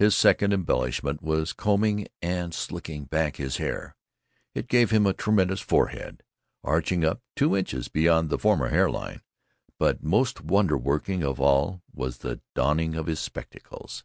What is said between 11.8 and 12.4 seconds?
was the